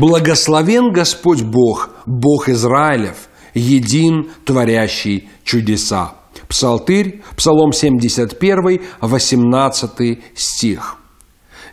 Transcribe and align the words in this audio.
Благословен 0.00 0.92
Господь 0.92 1.42
Бог, 1.42 1.90
Бог 2.06 2.48
Израилев, 2.48 3.28
един, 3.52 4.30
творящий 4.46 5.28
чудеса. 5.44 6.14
Псалтырь, 6.48 7.20
Псалом 7.36 7.74
71, 7.74 8.80
18 9.02 10.18
стих. 10.34 10.96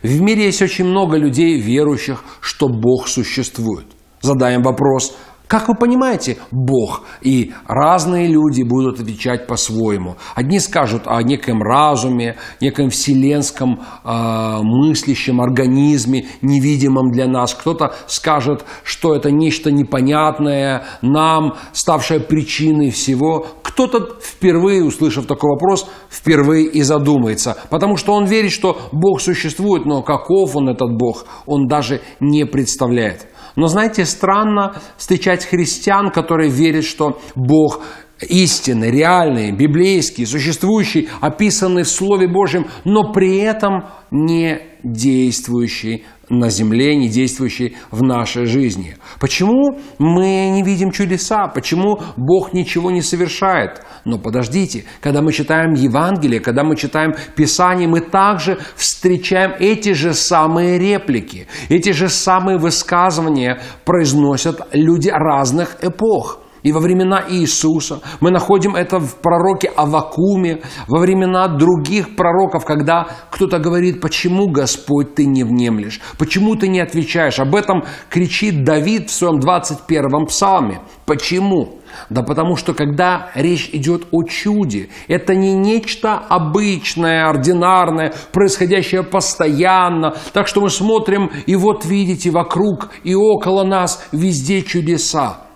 В 0.02 0.20
мире 0.20 0.44
есть 0.44 0.60
очень 0.60 0.84
много 0.84 1.16
людей, 1.16 1.58
верующих, 1.58 2.22
что 2.42 2.68
Бог 2.68 3.08
существует. 3.08 3.86
Задаем 4.20 4.60
вопрос, 4.62 5.16
как 5.48 5.66
вы 5.68 5.74
понимаете, 5.74 6.36
Бог 6.50 7.04
и 7.22 7.54
разные 7.66 8.28
люди 8.28 8.62
будут 8.62 9.00
отвечать 9.00 9.46
по-своему. 9.46 10.16
Одни 10.34 10.60
скажут 10.60 11.04
о 11.06 11.22
неком 11.22 11.62
разуме, 11.62 12.36
неком 12.60 12.90
вселенском 12.90 13.80
э, 14.04 14.58
мыслящем 14.62 15.40
организме, 15.40 16.26
невидимом 16.42 17.10
для 17.10 17.26
нас. 17.26 17.54
Кто-то 17.54 17.94
скажет, 18.06 18.66
что 18.84 19.14
это 19.14 19.30
нечто 19.30 19.72
непонятное 19.72 20.84
нам, 21.00 21.54
ставшее 21.72 22.20
причиной 22.20 22.90
всего. 22.90 23.46
Кто-то 23.78 24.18
впервые, 24.20 24.82
услышав 24.82 25.26
такой 25.26 25.50
вопрос, 25.52 25.88
впервые 26.10 26.66
и 26.66 26.82
задумается, 26.82 27.56
потому 27.70 27.96
что 27.96 28.12
он 28.12 28.24
верит, 28.24 28.50
что 28.50 28.76
Бог 28.90 29.20
существует, 29.20 29.86
но 29.86 30.02
каков 30.02 30.56
он 30.56 30.68
этот 30.68 30.96
Бог, 30.98 31.26
он 31.46 31.68
даже 31.68 32.00
не 32.18 32.44
представляет. 32.44 33.28
Но 33.54 33.68
знаете, 33.68 34.04
странно 34.04 34.74
встречать 34.96 35.44
христиан, 35.44 36.10
которые 36.10 36.50
верят, 36.50 36.82
что 36.82 37.20
Бог 37.36 37.80
истинный, 38.20 38.90
реальный, 38.90 39.52
библейский, 39.52 40.26
существующий, 40.26 41.08
описанный 41.20 41.84
в 41.84 41.88
Слове 41.88 42.26
Божьем, 42.26 42.66
но 42.84 43.12
при 43.12 43.38
этом 43.38 43.84
не 44.10 44.60
действующий 44.82 46.04
на 46.28 46.50
земле, 46.50 46.94
не 46.94 47.08
действующий 47.08 47.76
в 47.90 48.02
нашей 48.02 48.46
жизни. 48.46 48.96
Почему 49.20 49.78
мы 49.98 50.50
не 50.50 50.62
видим 50.62 50.90
чудеса? 50.90 51.48
Почему 51.48 52.00
Бог 52.16 52.52
ничего 52.52 52.90
не 52.90 53.02
совершает? 53.02 53.82
Но 54.04 54.18
подождите, 54.18 54.84
когда 55.00 55.22
мы 55.22 55.32
читаем 55.32 55.72
Евангелие, 55.72 56.40
когда 56.40 56.64
мы 56.64 56.76
читаем 56.76 57.14
Писание, 57.34 57.88
мы 57.88 58.00
также 58.00 58.58
встречаем 58.76 59.52
эти 59.58 59.92
же 59.92 60.12
самые 60.12 60.78
реплики, 60.78 61.46
эти 61.68 61.92
же 61.92 62.08
самые 62.08 62.58
высказывания 62.58 63.60
произносят 63.84 64.60
люди 64.72 65.08
разных 65.08 65.76
эпох. 65.82 66.40
И 66.62 66.72
во 66.72 66.80
времена 66.80 67.24
Иисуса 67.28 68.00
мы 68.20 68.30
находим 68.30 68.74
это 68.74 68.98
в 68.98 69.16
пророке 69.16 69.68
Авакуме, 69.68 70.60
во 70.86 70.98
времена 70.98 71.48
других 71.48 72.16
пророков, 72.16 72.64
когда 72.64 73.06
кто-то 73.30 73.58
говорит, 73.58 74.00
почему, 74.00 74.48
Господь, 74.48 75.14
ты 75.14 75.26
не 75.26 75.44
внемлешь, 75.44 76.00
почему 76.18 76.56
ты 76.56 76.68
не 76.68 76.80
отвечаешь. 76.80 77.38
Об 77.38 77.54
этом 77.54 77.84
кричит 78.10 78.64
Давид 78.64 79.10
в 79.10 79.12
своем 79.12 79.38
21-м 79.38 80.26
псалме. 80.26 80.80
Почему? 81.06 81.78
Да 82.10 82.22
потому 82.22 82.56
что 82.56 82.74
когда 82.74 83.30
речь 83.34 83.70
идет 83.72 84.06
о 84.10 84.22
чуде, 84.24 84.88
это 85.08 85.34
не 85.34 85.54
нечто 85.54 86.18
обычное, 86.18 87.28
ординарное, 87.28 88.12
происходящее 88.32 89.02
постоянно. 89.02 90.14
Так 90.32 90.48
что 90.48 90.60
мы 90.60 90.70
смотрим, 90.70 91.30
и 91.46 91.56
вот 91.56 91.84
видите, 91.84 92.30
вокруг 92.30 92.90
и 93.04 93.14
около 93.14 93.64
нас 93.64 94.06
везде 94.12 94.62
чудеса. 94.62 95.47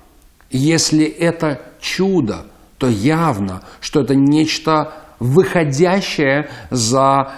Если 0.52 1.04
это 1.04 1.60
чудо, 1.80 2.46
то 2.78 2.88
явно, 2.88 3.62
что 3.80 4.00
это 4.00 4.14
нечто 4.14 4.92
выходящее 5.18 6.50
за 6.70 7.32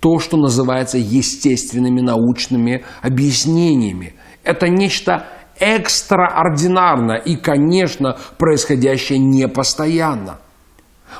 то, 0.00 0.18
что 0.18 0.36
называется 0.36 0.96
естественными 0.98 2.00
научными 2.00 2.84
объяснениями. 3.02 4.14
Это 4.44 4.68
нечто 4.68 5.26
экстраординарное 5.58 7.18
и, 7.18 7.36
конечно, 7.36 8.16
происходящее 8.38 9.18
не 9.18 9.46
постоянно. 9.48 10.38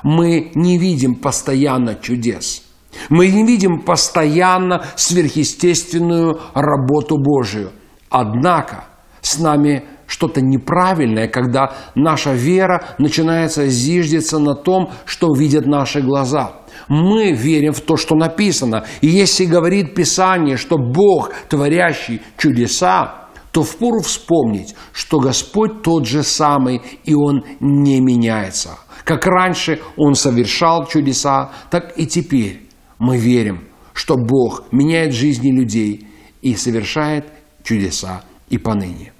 Мы 0.02 0.52
не 0.54 0.78
видим 0.78 1.16
постоянно 1.16 1.94
чудес. 1.96 2.62
Мы 3.08 3.28
не 3.28 3.44
видим 3.44 3.80
постоянно 3.80 4.84
сверхъестественную 4.96 6.40
работу 6.54 7.16
Божию. 7.18 7.70
Однако 8.08 8.84
с 9.20 9.38
нами 9.38 9.84
что-то 10.10 10.40
неправильное, 10.40 11.28
когда 11.28 11.72
наша 11.94 12.32
вера 12.32 12.82
начинается 12.98 13.68
зиждиться 13.68 14.40
на 14.40 14.54
том, 14.56 14.90
что 15.04 15.32
видят 15.32 15.66
наши 15.66 16.00
глаза. 16.00 16.52
Мы 16.88 17.32
верим 17.32 17.72
в 17.72 17.80
то, 17.80 17.96
что 17.96 18.16
написано. 18.16 18.84
И 19.00 19.06
если 19.06 19.44
говорит 19.44 19.94
Писание, 19.94 20.56
что 20.56 20.76
Бог, 20.78 21.32
творящий 21.48 22.20
чудеса, 22.36 23.28
то 23.52 23.62
впору 23.62 24.00
вспомнить, 24.00 24.74
что 24.92 25.20
Господь 25.20 25.82
тот 25.82 26.06
же 26.06 26.24
самый, 26.24 26.82
и 27.04 27.14
Он 27.14 27.44
не 27.60 28.00
меняется. 28.00 28.78
Как 29.04 29.26
раньше 29.26 29.80
Он 29.96 30.14
совершал 30.16 30.86
чудеса, 30.86 31.52
так 31.70 31.96
и 31.96 32.06
теперь 32.06 32.68
мы 32.98 33.16
верим, 33.16 33.68
что 33.92 34.16
Бог 34.16 34.64
меняет 34.72 35.14
жизни 35.14 35.52
людей 35.52 36.08
и 36.42 36.56
совершает 36.56 37.26
чудеса 37.62 38.22
и 38.48 38.58
поныне. 38.58 39.12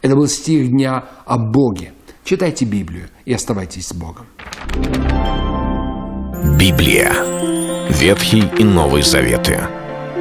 Это 0.00 0.14
был 0.14 0.28
стих 0.28 0.70
дня 0.70 1.04
о 1.26 1.38
Боге. 1.38 1.92
Читайте 2.24 2.64
Библию 2.64 3.08
и 3.24 3.32
оставайтесь 3.32 3.88
с 3.88 3.94
Богом. 3.94 4.26
Библия. 6.58 7.12
Ветхий 7.90 8.44
и 8.58 8.64
Новый 8.64 9.02
Заветы. 9.02 9.60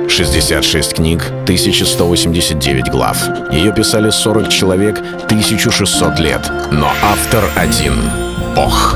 66 0.10 0.96
книг, 0.96 1.26
1189 1.44 2.90
глав. 2.90 3.18
Ее 3.52 3.74
писали 3.74 4.10
40 4.10 4.50
человек, 4.50 5.00
1600 5.26 6.20
лет. 6.20 6.50
Но 6.72 6.90
автор 7.04 7.44
один— 7.56 7.94
Бог. 8.56 8.96